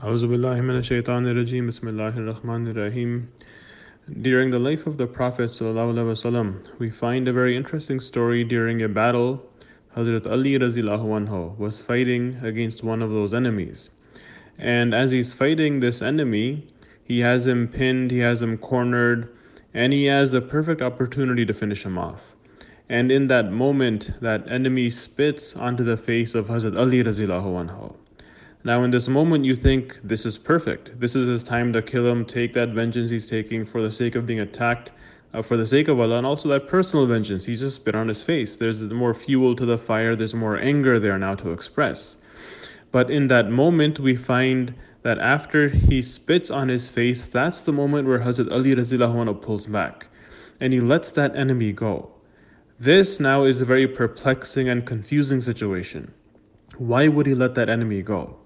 During 0.00 0.30
the 4.50 4.58
life 4.60 4.86
of 4.86 4.96
the 4.96 5.06
Prophet 5.08 5.50
ﷺ, 5.50 6.78
we 6.78 6.88
find 6.88 7.26
a 7.26 7.32
very 7.32 7.56
interesting 7.56 7.98
story 7.98 8.44
during 8.44 8.80
a 8.80 8.88
battle. 8.88 9.44
Hazrat 9.96 10.30
Ali 10.30 10.56
anhu 10.56 11.58
was 11.58 11.82
fighting 11.82 12.38
against 12.44 12.84
one 12.84 13.02
of 13.02 13.10
those 13.10 13.34
enemies. 13.34 13.90
And 14.56 14.94
as 14.94 15.10
he's 15.10 15.32
fighting 15.32 15.80
this 15.80 16.00
enemy, 16.00 16.68
he 17.02 17.18
has 17.20 17.48
him 17.48 17.66
pinned, 17.66 18.12
he 18.12 18.20
has 18.20 18.40
him 18.40 18.56
cornered, 18.56 19.36
and 19.74 19.92
he 19.92 20.04
has 20.04 20.30
the 20.30 20.40
perfect 20.40 20.80
opportunity 20.80 21.44
to 21.44 21.52
finish 21.52 21.84
him 21.84 21.98
off. 21.98 22.36
And 22.88 23.10
in 23.10 23.26
that 23.26 23.50
moment, 23.50 24.12
that 24.20 24.48
enemy 24.48 24.90
spits 24.90 25.56
onto 25.56 25.82
the 25.82 25.96
face 25.96 26.36
of 26.36 26.46
Hazrat 26.46 26.78
Ali 26.78 27.02
anhu. 27.02 27.96
Now, 28.64 28.82
in 28.82 28.90
this 28.90 29.08
moment, 29.08 29.44
you 29.44 29.54
think 29.54 30.00
this 30.02 30.26
is 30.26 30.36
perfect. 30.36 30.98
This 30.98 31.14
is 31.14 31.28
his 31.28 31.42
time 31.42 31.72
to 31.72 31.80
kill 31.80 32.06
him, 32.06 32.24
take 32.24 32.52
that 32.54 32.70
vengeance 32.70 33.10
he's 33.10 33.28
taking 33.28 33.64
for 33.64 33.80
the 33.80 33.92
sake 33.92 34.14
of 34.16 34.26
being 34.26 34.40
attacked, 34.40 34.90
uh, 35.32 35.42
for 35.42 35.56
the 35.56 35.66
sake 35.66 35.88
of 35.88 36.00
Allah, 36.00 36.18
and 36.18 36.26
also 36.26 36.48
that 36.48 36.66
personal 36.66 37.06
vengeance. 37.06 37.44
He's 37.44 37.60
just 37.60 37.76
spit 37.76 37.94
on 37.94 38.08
his 38.08 38.22
face. 38.22 38.56
There's 38.56 38.82
more 38.82 39.14
fuel 39.14 39.54
to 39.56 39.64
the 39.64 39.78
fire, 39.78 40.16
there's 40.16 40.34
more 40.34 40.58
anger 40.58 40.98
there 40.98 41.18
now 41.18 41.36
to 41.36 41.52
express. 41.52 42.16
But 42.90 43.10
in 43.10 43.28
that 43.28 43.50
moment, 43.50 44.00
we 44.00 44.16
find 44.16 44.74
that 45.02 45.18
after 45.18 45.68
he 45.68 46.02
spits 46.02 46.50
on 46.50 46.68
his 46.68 46.88
face, 46.88 47.28
that's 47.28 47.60
the 47.60 47.72
moment 47.72 48.08
where 48.08 48.20
Hazrat 48.20 48.50
Ali 48.50 48.74
anhu 48.74 49.40
pulls 49.40 49.66
back 49.66 50.08
and 50.60 50.72
he 50.72 50.80
lets 50.80 51.12
that 51.12 51.36
enemy 51.36 51.72
go. 51.72 52.10
This 52.80 53.20
now 53.20 53.44
is 53.44 53.60
a 53.60 53.64
very 53.64 53.86
perplexing 53.86 54.68
and 54.68 54.86
confusing 54.86 55.40
situation. 55.40 56.12
Why 56.76 57.08
would 57.08 57.26
he 57.26 57.34
let 57.34 57.54
that 57.54 57.68
enemy 57.68 58.02
go? 58.02 58.38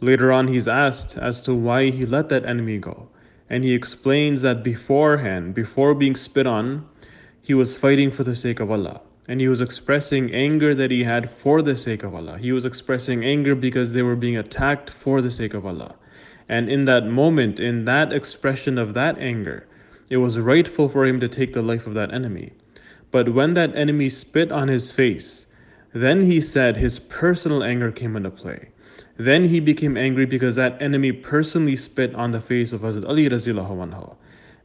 Later 0.00 0.30
on, 0.32 0.48
he's 0.48 0.68
asked 0.68 1.16
as 1.16 1.40
to 1.42 1.54
why 1.54 1.90
he 1.90 2.04
let 2.04 2.28
that 2.28 2.44
enemy 2.44 2.78
go. 2.78 3.08
And 3.48 3.64
he 3.64 3.72
explains 3.72 4.42
that 4.42 4.62
beforehand, 4.62 5.54
before 5.54 5.94
being 5.94 6.16
spit 6.16 6.46
on, 6.46 6.88
he 7.40 7.54
was 7.54 7.76
fighting 7.76 8.10
for 8.10 8.24
the 8.24 8.34
sake 8.34 8.60
of 8.60 8.70
Allah. 8.70 9.00
And 9.28 9.40
he 9.40 9.48
was 9.48 9.60
expressing 9.60 10.34
anger 10.34 10.74
that 10.74 10.90
he 10.90 11.04
had 11.04 11.30
for 11.30 11.62
the 11.62 11.76
sake 11.76 12.02
of 12.02 12.14
Allah. 12.14 12.38
He 12.38 12.52
was 12.52 12.64
expressing 12.64 13.24
anger 13.24 13.54
because 13.54 13.92
they 13.92 14.02
were 14.02 14.16
being 14.16 14.36
attacked 14.36 14.90
for 14.90 15.20
the 15.20 15.30
sake 15.30 15.54
of 15.54 15.64
Allah. 15.64 15.96
And 16.48 16.68
in 16.68 16.84
that 16.84 17.06
moment, 17.06 17.58
in 17.58 17.84
that 17.86 18.12
expression 18.12 18.78
of 18.78 18.94
that 18.94 19.18
anger, 19.18 19.66
it 20.10 20.18
was 20.18 20.38
rightful 20.38 20.88
for 20.88 21.04
him 21.04 21.18
to 21.20 21.28
take 21.28 21.52
the 21.52 21.62
life 21.62 21.86
of 21.86 21.94
that 21.94 22.12
enemy. 22.12 22.52
But 23.10 23.30
when 23.30 23.54
that 23.54 23.74
enemy 23.74 24.10
spit 24.10 24.52
on 24.52 24.68
his 24.68 24.90
face, 24.92 25.46
then 25.92 26.22
he 26.22 26.40
said 26.40 26.76
his 26.76 26.98
personal 26.98 27.64
anger 27.64 27.90
came 27.90 28.16
into 28.16 28.30
play. 28.30 28.68
Then 29.18 29.46
he 29.46 29.60
became 29.60 29.96
angry 29.96 30.26
because 30.26 30.56
that 30.56 30.80
enemy 30.80 31.12
personally 31.12 31.76
spit 31.76 32.14
on 32.14 32.32
the 32.32 32.40
face 32.40 32.72
of 32.72 32.82
Hazrat 32.82 33.08
Ali 33.08 33.28
anhu. 33.28 34.16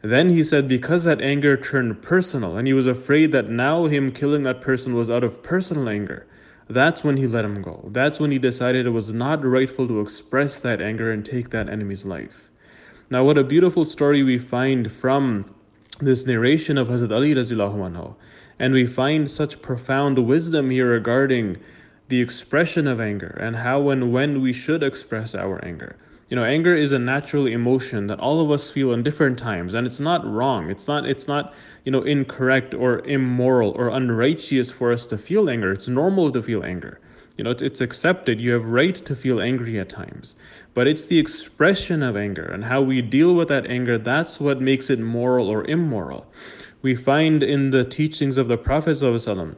Then 0.02 0.30
he 0.30 0.44
said 0.44 0.68
because 0.68 1.04
that 1.04 1.22
anger 1.22 1.56
turned 1.56 2.02
personal 2.02 2.58
and 2.58 2.68
he 2.68 2.74
was 2.74 2.88
afraid 2.88 3.32
that 3.32 3.50
now 3.50 3.86
him 3.86 4.12
killing 4.12 4.44
that 4.44 4.60
person 4.60 4.96
was 4.96 5.10
out 5.10 5.24
of 5.24 5.44
personal 5.44 5.88
anger. 5.88 6.28
That's 6.68 7.04
when 7.04 7.18
he 7.18 7.28
let 7.28 7.46
him 7.46 7.62
go. 7.62 7.88
That's 7.92 8.20
when 8.20 8.32
he 8.32 8.40
decided 8.40 8.86
it 8.86 8.92
was 8.92 9.14
not 9.14 9.46
rightful 9.46 9.88
to 9.88 10.02
express 10.02 10.60
that 10.62 10.82
anger 10.82 11.12
and 11.12 11.26
take 11.26 11.50
that 11.52 11.70
enemy's 11.70 12.06
life. 12.06 12.50
Now 13.10 13.24
what 13.24 13.38
a 13.38 13.44
beautiful 13.44 13.86
story 13.86 14.24
we 14.24 14.40
find 14.40 14.92
from 14.92 15.54
this 16.00 16.26
narration 16.26 16.78
of 16.78 16.88
Hazrat 16.88 17.12
Ali. 17.12 18.16
And 18.58 18.74
we 18.74 18.86
find 18.86 19.30
such 19.30 19.62
profound 19.62 20.20
wisdom 20.20 20.70
here 20.70 20.90
regarding 20.90 21.58
the 22.12 22.22
expression 22.22 22.88
of 22.88 23.00
anger 23.00 23.38
and 23.40 23.56
how 23.56 23.90
and 23.90 24.12
when 24.12 24.42
we 24.42 24.52
should 24.52 24.84
express 24.84 25.34
our 25.34 25.64
anger. 25.64 25.96
You 26.28 26.36
know, 26.36 26.44
anger 26.44 26.76
is 26.76 26.92
a 26.92 27.00
natural 27.00 27.48
emotion 27.48 28.08
that 28.08 28.20
all 28.20 28.42
of 28.42 28.52
us 28.52 28.70
feel 28.70 28.92
in 28.92 29.02
different 29.02 29.40
times, 29.40 29.74
and 29.74 29.88
it's 29.88 30.00
not 30.00 30.26
wrong. 30.26 30.70
It's 30.70 30.88
not. 30.88 31.06
It's 31.06 31.28
not. 31.28 31.54
You 31.86 31.92
know, 31.92 32.04
incorrect 32.04 32.74
or 32.74 33.00
immoral 33.00 33.72
or 33.72 33.88
unrighteous 33.88 34.72
for 34.72 34.92
us 34.92 35.06
to 35.08 35.18
feel 35.18 35.50
anger. 35.50 35.72
It's 35.72 35.88
normal 35.88 36.32
to 36.34 36.44
feel 36.44 36.64
anger. 36.64 37.00
You 37.38 37.46
know, 37.46 37.52
it's 37.52 37.82
accepted. 37.82 38.40
You 38.40 38.52
have 38.52 38.66
right 38.66 38.94
to 38.96 39.16
feel 39.16 39.42
angry 39.42 39.80
at 39.80 39.90
times, 39.90 40.36
but 40.74 40.88
it's 40.88 41.06
the 41.06 41.18
expression 41.18 42.04
of 42.04 42.16
anger 42.16 42.46
and 42.46 42.66
how 42.66 42.82
we 42.82 43.02
deal 43.02 43.34
with 43.34 43.48
that 43.48 43.66
anger. 43.66 43.98
That's 43.98 44.40
what 44.40 44.62
makes 44.62 44.90
it 44.90 45.00
moral 45.00 45.50
or 45.50 45.64
immoral. 45.64 46.28
We 46.82 46.94
find 46.94 47.42
in 47.42 47.72
the 47.72 47.86
teachings 47.86 48.38
of 48.38 48.48
the 48.48 48.58
Prophet 48.58 48.98
sallallahu 48.98 49.56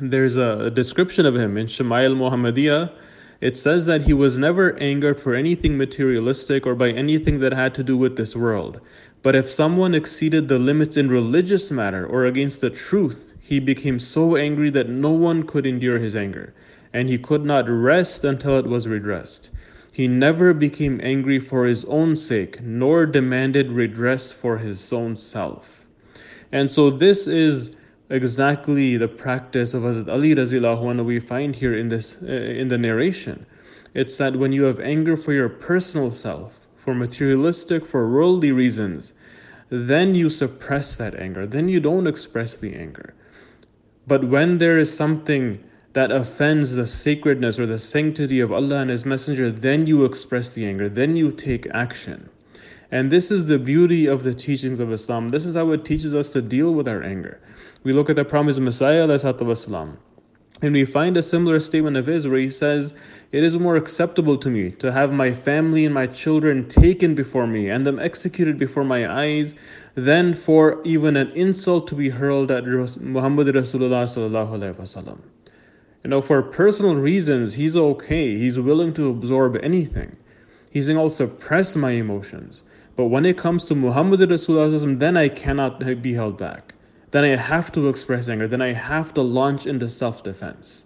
there's 0.00 0.36
a 0.36 0.70
description 0.70 1.26
of 1.26 1.36
him 1.36 1.56
in 1.56 1.66
Shama'il 1.66 2.16
Muhammadiyah. 2.16 2.92
It 3.40 3.56
says 3.56 3.86
that 3.86 4.02
he 4.02 4.12
was 4.12 4.38
never 4.38 4.78
angered 4.78 5.20
for 5.20 5.34
anything 5.34 5.76
materialistic 5.76 6.64
or 6.64 6.74
by 6.74 6.90
anything 6.90 7.40
that 7.40 7.52
had 7.52 7.74
to 7.74 7.82
do 7.82 7.96
with 7.96 8.16
this 8.16 8.36
world. 8.36 8.80
But 9.22 9.34
if 9.34 9.50
someone 9.50 9.94
exceeded 9.94 10.48
the 10.48 10.58
limits 10.58 10.96
in 10.96 11.08
religious 11.08 11.70
matter 11.70 12.06
or 12.06 12.24
against 12.24 12.60
the 12.60 12.70
truth, 12.70 13.32
he 13.40 13.58
became 13.58 13.98
so 13.98 14.36
angry 14.36 14.70
that 14.70 14.88
no 14.88 15.10
one 15.10 15.42
could 15.42 15.66
endure 15.66 15.98
his 15.98 16.14
anger, 16.14 16.54
and 16.92 17.08
he 17.08 17.18
could 17.18 17.44
not 17.44 17.68
rest 17.68 18.24
until 18.24 18.58
it 18.58 18.66
was 18.66 18.86
redressed. 18.86 19.50
He 19.92 20.08
never 20.08 20.54
became 20.54 21.00
angry 21.02 21.38
for 21.38 21.66
his 21.66 21.84
own 21.84 22.16
sake, 22.16 22.62
nor 22.62 23.04
demanded 23.06 23.72
redress 23.72 24.32
for 24.32 24.58
his 24.58 24.92
own 24.92 25.16
self. 25.16 25.86
And 26.50 26.70
so 26.70 26.90
this 26.90 27.26
is 27.26 27.76
exactly 28.12 28.96
the 28.96 29.08
practice 29.08 29.74
of 29.74 29.82
Hazrat 29.82 30.08
Ali 30.08 30.34
anhu 30.34 31.04
we 31.04 31.18
find 31.18 31.56
here 31.56 31.76
in 31.76 31.88
this 31.88 32.16
uh, 32.22 32.26
in 32.26 32.68
the 32.68 32.78
narration. 32.78 33.46
It's 33.94 34.16
that 34.18 34.36
when 34.36 34.52
you 34.52 34.64
have 34.64 34.80
anger 34.80 35.16
for 35.16 35.32
your 35.32 35.48
personal 35.48 36.10
self, 36.10 36.60
for 36.76 36.94
materialistic, 36.94 37.84
for 37.86 38.10
worldly 38.10 38.52
reasons, 38.52 39.12
then 39.68 40.14
you 40.14 40.28
suppress 40.28 40.96
that 40.96 41.14
anger. 41.14 41.46
Then 41.46 41.68
you 41.68 41.80
don't 41.80 42.06
express 42.06 42.56
the 42.56 42.74
anger. 42.74 43.14
But 44.06 44.24
when 44.24 44.58
there 44.58 44.78
is 44.78 44.94
something 44.94 45.62
that 45.92 46.10
offends 46.10 46.74
the 46.74 46.86
sacredness 46.86 47.58
or 47.58 47.66
the 47.66 47.78
sanctity 47.78 48.40
of 48.40 48.50
Allah 48.52 48.78
and 48.78 48.90
His 48.90 49.04
Messenger, 49.04 49.50
then 49.50 49.86
you 49.86 50.04
express 50.04 50.52
the 50.52 50.66
anger, 50.66 50.88
then 50.88 51.16
you 51.16 51.30
take 51.30 51.66
action. 51.72 52.30
And 52.91 53.11
this 53.11 53.31
is 53.31 53.47
the 53.47 53.59
beauty 53.59 54.05
of 54.05 54.23
the 54.23 54.33
teachings 54.33 54.79
of 54.79 54.91
Islam. 54.91 55.29
This 55.29 55.45
is 55.45 55.55
how 55.55 55.71
it 55.71 55.83
teaches 55.83 56.13
us 56.13 56.29
to 56.31 56.41
deal 56.41 56.73
with 56.73 56.87
our 56.87 57.03
anger. 57.03 57.41
We 57.83 57.93
look 57.93 58.09
at 58.09 58.15
the 58.15 58.25
promised 58.25 58.59
Messiah, 58.59 59.07
والسلام, 59.07 59.97
and 60.61 60.73
we 60.73 60.85
find 60.85 61.15
a 61.15 61.23
similar 61.23 61.59
statement 61.59 61.97
of 61.97 62.07
his 62.07 62.27
where 62.27 62.39
he 62.39 62.49
says, 62.49 62.93
It 63.31 63.43
is 63.43 63.57
more 63.57 63.75
acceptable 63.75 64.37
to 64.37 64.49
me 64.49 64.71
to 64.71 64.91
have 64.91 65.11
my 65.11 65.31
family 65.31 65.85
and 65.85 65.93
my 65.93 66.07
children 66.07 66.67
taken 66.67 67.13
before 67.13 67.45
me 67.45 67.69
and 67.69 67.85
them 67.85 67.99
executed 67.99 68.57
before 68.57 68.83
my 68.83 69.07
eyes 69.07 69.53
than 69.93 70.33
for 70.33 70.81
even 70.83 71.15
an 71.15 71.29
insult 71.31 71.87
to 71.89 71.95
be 71.95 72.09
hurled 72.09 72.49
at 72.49 72.65
Muhammad 72.65 73.47
Rasulullah. 73.47 75.17
You 76.03 76.09
know, 76.09 76.21
for 76.21 76.41
personal 76.41 76.95
reasons, 76.95 77.53
he's 77.53 77.75
okay. 77.75 78.37
He's 78.37 78.59
willing 78.59 78.93
to 78.95 79.09
absorb 79.09 79.57
anything. 79.61 80.17
He's 80.71 80.87
saying, 80.87 80.97
I'll 80.97 81.09
suppress 81.09 81.75
my 81.75 81.91
emotions. 81.91 82.63
But 83.02 83.08
when 83.08 83.26
it 83.26 83.36
comes 83.36 83.64
to 83.64 83.74
Muhammad 83.74 84.20
Rasulullah, 84.20 84.96
then 85.00 85.16
I 85.16 85.28
cannot 85.28 85.80
be 86.02 86.14
held 86.14 86.38
back. 86.38 86.76
Then 87.10 87.24
I 87.24 87.34
have 87.34 87.72
to 87.72 87.88
express 87.88 88.28
anger. 88.28 88.46
Then 88.46 88.62
I 88.62 88.74
have 88.74 89.12
to 89.14 89.22
launch 89.22 89.66
into 89.66 89.88
self 89.88 90.22
defense. 90.22 90.84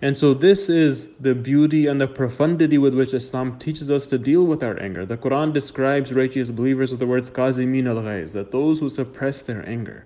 And 0.00 0.18
so, 0.18 0.34
this 0.34 0.68
is 0.68 1.10
the 1.20 1.36
beauty 1.36 1.86
and 1.86 2.00
the 2.00 2.08
profundity 2.08 2.78
with 2.78 2.94
which 2.94 3.14
Islam 3.14 3.60
teaches 3.60 3.92
us 3.92 4.08
to 4.08 4.18
deal 4.18 4.44
with 4.44 4.60
our 4.60 4.76
anger. 4.82 5.06
The 5.06 5.16
Quran 5.16 5.52
describes 5.52 6.12
righteous 6.12 6.50
believers 6.50 6.90
with 6.90 6.98
the 6.98 7.06
words 7.06 7.30
qazimin 7.30 7.86
al 7.86 8.02
ghayz, 8.02 8.32
that 8.32 8.50
those 8.50 8.80
who 8.80 8.88
suppress 8.88 9.42
their 9.42 9.64
anger. 9.64 10.04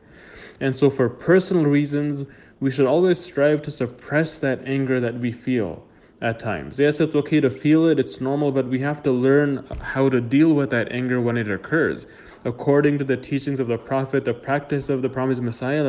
And 0.60 0.76
so, 0.76 0.90
for 0.90 1.08
personal 1.08 1.64
reasons, 1.64 2.28
we 2.60 2.70
should 2.70 2.86
always 2.86 3.18
strive 3.18 3.62
to 3.62 3.70
suppress 3.70 4.38
that 4.40 4.60
anger 4.66 5.00
that 5.00 5.20
we 5.20 5.32
feel 5.32 5.86
at 6.20 6.40
times. 6.40 6.78
Yes, 6.78 7.00
it's 7.00 7.14
okay 7.14 7.40
to 7.40 7.50
feel 7.50 7.86
it, 7.86 7.98
it's 7.98 8.20
normal, 8.20 8.52
but 8.52 8.66
we 8.66 8.80
have 8.80 9.02
to 9.02 9.12
learn 9.12 9.66
how 9.80 10.08
to 10.08 10.20
deal 10.20 10.54
with 10.54 10.70
that 10.70 10.90
anger 10.90 11.20
when 11.20 11.36
it 11.36 11.50
occurs, 11.50 12.06
according 12.44 12.98
to 12.98 13.04
the 13.04 13.16
teachings 13.16 13.60
of 13.60 13.68
the 13.68 13.78
Prophet, 13.78 14.24
the 14.24 14.34
practice 14.34 14.88
of 14.88 15.02
the 15.02 15.08
promised 15.08 15.42
Messiah. 15.42 15.84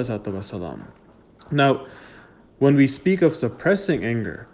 Now, 1.51 1.85
when 2.59 2.75
we 2.75 2.87
speak 2.87 3.21
of 3.21 3.35
suppressing 3.35 4.03
anger, 4.03 4.47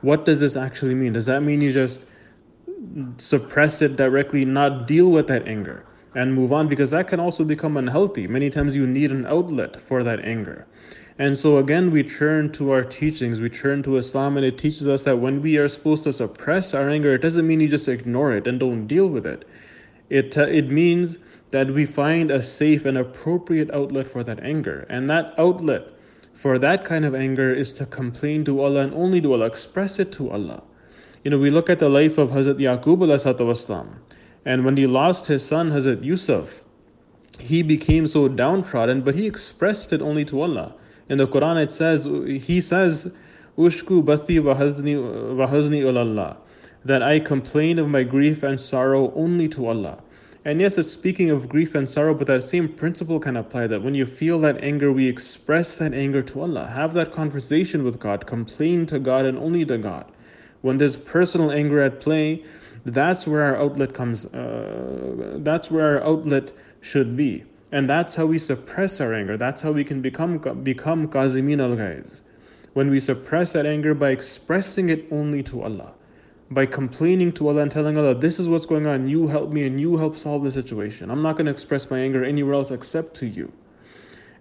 what 0.00 0.24
does 0.24 0.40
this 0.40 0.54
actually 0.54 0.94
mean? 0.94 1.14
Does 1.14 1.26
that 1.26 1.42
mean 1.42 1.60
you 1.60 1.72
just 1.72 2.06
suppress 3.18 3.82
it 3.82 3.96
directly, 3.96 4.44
not 4.44 4.86
deal 4.86 5.10
with 5.10 5.26
that 5.28 5.48
anger? 5.48 5.84
and 6.16 6.34
move 6.34 6.50
on 6.50 6.66
because 6.66 6.90
that 6.92 7.06
can 7.06 7.20
also 7.20 7.44
become 7.44 7.76
unhealthy. 7.76 8.26
Many 8.26 8.48
times 8.48 8.74
you 8.74 8.86
need 8.86 9.12
an 9.12 9.26
outlet 9.26 9.80
for 9.82 10.02
that 10.02 10.24
anger. 10.24 10.66
And 11.17 11.37
so 11.37 11.57
again, 11.57 11.91
we 11.91 12.03
turn 12.03 12.51
to 12.53 12.71
our 12.71 12.83
teachings, 12.83 13.39
we 13.39 13.49
turn 13.49 13.83
to 13.83 13.97
Islam, 13.97 14.37
and 14.37 14.45
it 14.45 14.57
teaches 14.57 14.87
us 14.87 15.03
that 15.03 15.17
when 15.17 15.41
we 15.41 15.57
are 15.57 15.67
supposed 15.67 16.03
to 16.05 16.13
suppress 16.13 16.73
our 16.73 16.89
anger, 16.89 17.13
it 17.13 17.21
doesn't 17.21 17.45
mean 17.45 17.59
you 17.59 17.67
just 17.67 17.87
ignore 17.87 18.33
it 18.33 18.47
and 18.47 18.59
don't 18.59 18.87
deal 18.87 19.07
with 19.07 19.25
it. 19.25 19.47
It, 20.09 20.37
uh, 20.37 20.47
it 20.47 20.69
means 20.69 21.17
that 21.51 21.71
we 21.71 21.85
find 21.85 22.31
a 22.31 22.41
safe 22.41 22.85
and 22.85 22.97
appropriate 22.97 23.69
outlet 23.71 24.07
for 24.07 24.23
that 24.23 24.39
anger. 24.39 24.85
And 24.89 25.09
that 25.09 25.33
outlet 25.37 25.87
for 26.33 26.57
that 26.57 26.83
kind 26.83 27.05
of 27.05 27.13
anger 27.13 27.53
is 27.53 27.71
to 27.73 27.85
complain 27.85 28.43
to 28.45 28.63
Allah 28.63 28.81
and 28.81 28.93
only 28.95 29.21
to 29.21 29.33
Allah, 29.33 29.45
express 29.45 29.99
it 29.99 30.11
to 30.13 30.31
Allah. 30.31 30.63
You 31.23 31.29
know, 31.29 31.37
we 31.37 31.51
look 31.51 31.69
at 31.69 31.77
the 31.77 31.87
life 31.87 32.17
of 32.17 32.31
Hazrat 32.31 32.55
Yaqub 32.55 32.97
والسلام, 32.97 33.99
and 34.43 34.65
when 34.65 34.75
he 34.75 34.87
lost 34.87 35.27
his 35.27 35.45
son, 35.45 35.69
Hazrat 35.69 36.03
Yusuf, 36.03 36.63
he 37.39 37.61
became 37.61 38.07
so 38.07 38.27
downtrodden, 38.27 39.01
but 39.01 39.13
he 39.13 39.27
expressed 39.27 39.93
it 39.93 40.01
only 40.01 40.25
to 40.25 40.41
Allah. 40.41 40.73
In 41.08 41.18
the 41.18 41.26
Quran, 41.26 41.62
it 41.62 41.72
says, 41.72 42.04
he 42.44 42.60
says, 42.60 43.10
Ushku 43.56 44.04
bati 44.04 44.38
wahazni 44.38 44.94
ulallah, 44.96 46.36
that 46.84 47.02
I 47.02 47.20
complain 47.20 47.78
of 47.78 47.88
my 47.88 48.02
grief 48.02 48.42
and 48.42 48.58
sorrow 48.58 49.12
only 49.14 49.48
to 49.48 49.66
Allah. 49.66 50.02
And 50.44 50.60
yes, 50.60 50.78
it's 50.78 50.92
speaking 50.92 51.30
of 51.30 51.48
grief 51.48 51.74
and 51.74 51.90
sorrow, 51.90 52.14
but 52.14 52.28
that 52.28 52.44
same 52.44 52.68
principle 52.68 53.18
can 53.18 53.36
apply 53.36 53.66
that 53.66 53.82
when 53.82 53.94
you 53.94 54.06
feel 54.06 54.38
that 54.40 54.62
anger, 54.62 54.92
we 54.92 55.08
express 55.08 55.76
that 55.78 55.92
anger 55.92 56.22
to 56.22 56.40
Allah. 56.40 56.68
Have 56.68 56.94
that 56.94 57.12
conversation 57.12 57.82
with 57.82 57.98
God, 57.98 58.26
complain 58.26 58.86
to 58.86 59.00
God 59.00 59.24
and 59.24 59.36
only 59.38 59.64
to 59.64 59.76
God. 59.76 60.04
When 60.62 60.78
there's 60.78 60.96
personal 60.96 61.50
anger 61.50 61.82
at 61.82 61.98
play, 62.00 62.44
that's 62.84 63.26
where 63.26 63.42
our 63.42 63.56
outlet 63.56 63.92
comes, 63.92 64.26
uh, 64.26 65.38
that's 65.38 65.70
where 65.70 65.96
our 65.96 66.04
outlet 66.04 66.52
should 66.80 67.16
be. 67.16 67.44
And 67.76 67.90
that's 67.90 68.14
how 68.14 68.26
we 68.26 68.38
suppress 68.38 69.00
our 69.02 69.12
anger. 69.12 69.36
That's 69.36 69.60
how 69.62 69.72
we 69.72 69.84
can 69.84 70.00
become 70.00 70.38
become 70.62 71.08
Kazimin 71.08 71.60
al 71.60 71.76
Ghaiz. 71.76 72.22
When 72.72 72.90
we 72.90 73.00
suppress 73.00 73.52
that 73.52 73.66
anger 73.66 73.92
by 73.94 74.10
expressing 74.10 74.88
it 74.88 75.06
only 75.10 75.42
to 75.50 75.62
Allah 75.62 75.92
by 76.50 76.66
complaining 76.66 77.32
to 77.32 77.48
Allah 77.48 77.62
and 77.62 77.70
telling 77.70 77.98
Allah, 77.98 78.14
This 78.14 78.38
is 78.38 78.48
what's 78.48 78.66
going 78.66 78.86
on, 78.86 79.08
you 79.08 79.28
help 79.28 79.50
me 79.50 79.66
and 79.66 79.80
you 79.80 79.96
help 79.96 80.16
solve 80.16 80.44
the 80.44 80.52
situation. 80.52 81.10
I'm 81.10 81.22
not 81.22 81.36
going 81.36 81.46
to 81.46 81.52
express 81.52 81.90
my 81.90 81.98
anger 81.98 82.24
anywhere 82.24 82.54
else 82.54 82.70
except 82.70 83.14
to 83.16 83.26
you. 83.26 83.52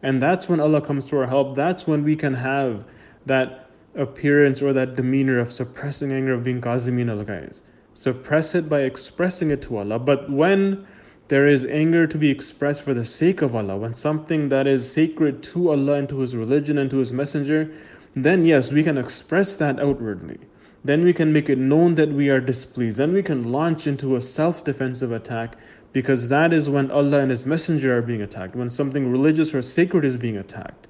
And 0.02 0.22
that's 0.22 0.48
when 0.48 0.60
Allah 0.60 0.82
comes 0.82 1.06
to 1.08 1.18
our 1.18 1.28
help. 1.28 1.56
That's 1.56 1.88
when 1.88 2.04
we 2.04 2.16
can 2.16 2.36
have 2.36 2.86
that 3.26 3.70
appearance 3.96 4.62
or 4.62 4.72
that 4.74 4.96
demeanor 4.96 5.40
of 5.40 5.52
suppressing 5.52 6.12
anger, 6.12 6.34
of 6.34 6.44
being 6.44 6.62
Qazimin 6.62 7.10
al 7.10 7.26
Ghaiz. 7.26 7.64
Suppress 7.96 8.54
it 8.54 8.70
by 8.70 8.82
expressing 8.82 9.50
it 9.50 9.62
to 9.64 9.78
Allah. 9.78 9.98
But 9.98 10.30
when 10.30 10.86
there 11.28 11.48
is 11.48 11.66
anger 11.66 12.08
to 12.08 12.18
be 12.18 12.30
expressed 12.30 12.84
for 12.84 12.94
the 12.94 13.06
sake 13.06 13.42
of 13.42 13.56
Allah, 13.56 13.78
when 13.78 13.94
something 13.94 14.50
that 14.50 14.68
is 14.68 14.92
sacred 14.92 15.42
to 15.44 15.72
Allah 15.72 15.94
and 15.94 16.10
to 16.10 16.20
His 16.20 16.36
religion 16.36 16.78
and 16.78 16.90
to 16.92 16.98
His 16.98 17.12
Messenger, 17.12 17.72
then 18.14 18.46
yes, 18.46 18.72
we 18.72 18.84
can 18.84 18.98
express 18.98 19.56
that 19.56 19.80
outwardly 19.80 20.40
then 20.86 21.04
we 21.04 21.14
can 21.14 21.34
make 21.34 21.50
it 21.50 21.58
known 21.58 21.96
that 21.96 22.10
we 22.10 22.30
are 22.30 22.40
displeased. 22.40 23.00
Then 23.00 23.12
we 23.12 23.24
can 23.24 23.52
launch 23.52 23.88
into 23.88 24.16
a 24.16 24.22
self 24.22 24.64
defensive 24.64 25.12
attack 25.12 25.58
because 25.94 26.30
that 26.30 26.54
is 26.54 26.70
when 26.70 26.92
Allah 26.92 27.22
and 27.22 27.32
His 27.32 27.44
Messenger 27.44 27.98
are 27.98 28.02
being 28.04 28.22
attacked, 28.22 28.56
when 28.56 28.70
something 28.70 29.12
religious 29.12 29.56
or 29.56 29.64
sacred 29.64 30.06
is 30.06 30.16
being 30.16 30.38
attacked. 30.38 30.88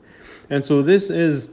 And 0.49 0.65
so, 0.65 0.81
this 0.81 1.09
is 1.09 1.49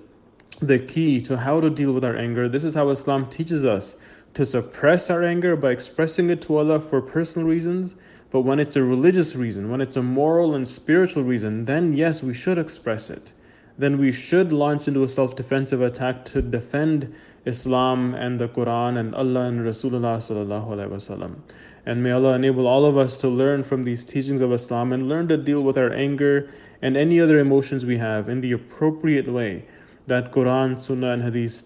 the 0.61 0.81
key 0.81 1.20
to 1.23 1.37
how 1.37 1.61
to 1.61 1.70
deal 1.70 1.93
with 1.93 2.05
our 2.05 2.17
anger. 2.17 2.49
This 2.49 2.64
is 2.64 2.75
how 2.75 2.90
Islam 2.90 3.31
teaches 3.31 3.64
us 3.64 3.96
to 4.35 4.44
suppress 4.44 5.08
our 5.08 5.23
anger 5.23 5.55
by 5.55 5.70
expressing 5.70 6.28
it 6.28 6.43
to 6.43 6.56
Allah 6.56 6.81
for 6.81 7.00
personal 7.00 7.46
reasons. 7.46 7.94
But 8.32 8.40
when 8.40 8.58
it's 8.58 8.76
a 8.76 8.82
religious 8.82 9.37
reason, 9.37 9.70
when 9.70 9.82
it's 9.82 9.96
a 9.96 10.02
moral 10.02 10.55
and 10.55 10.67
spiritual 10.67 11.23
reason, 11.23 11.67
then 11.67 11.93
yes, 11.93 12.23
we 12.23 12.32
should 12.32 12.56
express 12.56 13.11
it. 13.11 13.32
Then 13.76 13.99
we 13.99 14.11
should 14.11 14.55
launch 14.55 14.88
into 14.88 15.05
a 15.05 15.08
self 15.08 15.37
defensive 15.37 15.82
attack 15.82 16.25
to 16.26 16.40
defend 16.40 17.14
Islam 17.44 18.14
and 18.14 18.40
the 18.40 18.49
Quran 18.49 18.99
and 18.99 19.14
Allah 19.14 19.43
and 19.43 19.61
Rasulullah. 19.61 21.37
And 21.84 22.02
may 22.02 22.11
Allah 22.12 22.34
enable 22.34 22.67
all 22.67 22.87
of 22.87 22.96
us 22.96 23.19
to 23.19 23.29
learn 23.29 23.64
from 23.64 23.84
these 23.84 24.02
teachings 24.02 24.40
of 24.40 24.50
Islam 24.52 24.94
and 24.94 25.11
learn 25.11 25.28
to 25.28 25.37
deal 25.37 25.61
with 25.61 25.76
our 25.76 25.93
anger 25.93 26.49
and 26.81 26.96
any 26.96 27.20
other 27.20 27.38
emotions 27.38 27.85
we 27.85 27.99
have 27.99 28.31
in 28.31 28.40
the 28.40 28.52
appropriate 28.52 29.31
way 29.31 29.67
that 30.06 30.32
Quran, 30.32 30.81
Sunnah, 30.81 31.12
and 31.12 31.23
Hadith 31.23 31.64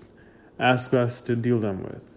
ask 0.59 0.93
us 0.95 1.23
to 1.23 1.37
deal 1.37 1.61
them 1.61 1.85
with. 1.85 2.16